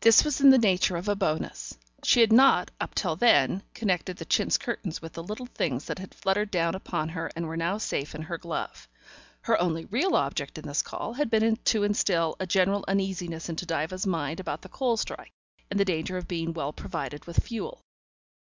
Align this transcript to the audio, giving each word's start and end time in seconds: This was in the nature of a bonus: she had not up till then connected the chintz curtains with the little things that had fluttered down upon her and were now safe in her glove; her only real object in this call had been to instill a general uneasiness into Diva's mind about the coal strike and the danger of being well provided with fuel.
This 0.00 0.24
was 0.24 0.40
in 0.40 0.50
the 0.50 0.58
nature 0.58 0.96
of 0.96 1.06
a 1.06 1.14
bonus: 1.14 1.78
she 2.02 2.20
had 2.20 2.32
not 2.32 2.72
up 2.80 2.96
till 2.96 3.14
then 3.14 3.62
connected 3.74 4.16
the 4.16 4.24
chintz 4.24 4.58
curtains 4.58 5.00
with 5.00 5.12
the 5.12 5.22
little 5.22 5.46
things 5.46 5.84
that 5.84 6.00
had 6.00 6.12
fluttered 6.16 6.50
down 6.50 6.74
upon 6.74 7.10
her 7.10 7.30
and 7.36 7.46
were 7.46 7.56
now 7.56 7.78
safe 7.78 8.12
in 8.12 8.22
her 8.22 8.36
glove; 8.38 8.88
her 9.42 9.56
only 9.60 9.84
real 9.84 10.16
object 10.16 10.58
in 10.58 10.66
this 10.66 10.82
call 10.82 11.12
had 11.12 11.30
been 11.30 11.54
to 11.56 11.84
instill 11.84 12.34
a 12.40 12.44
general 12.48 12.84
uneasiness 12.88 13.48
into 13.48 13.64
Diva's 13.64 14.04
mind 14.04 14.40
about 14.40 14.62
the 14.62 14.68
coal 14.68 14.96
strike 14.96 15.30
and 15.70 15.78
the 15.78 15.84
danger 15.84 16.16
of 16.16 16.26
being 16.26 16.52
well 16.52 16.72
provided 16.72 17.24
with 17.26 17.38
fuel. 17.40 17.82